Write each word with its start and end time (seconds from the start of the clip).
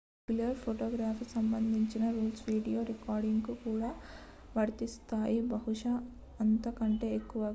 regular 0.21 0.59
ఫోటోగ్రఫీకి 0.61 1.31
సంబంధించిన 1.33 2.03
rules 2.11 2.43
video 2.47 2.79
recording 2.89 3.43
కు 3.43 3.53
కూడా 3.65 3.91
వర్తిస్తాయి 4.55 5.39
బహుశా 5.51 5.93
అంతకంటే 6.39 7.07
ఎక్కువగా 7.15 7.49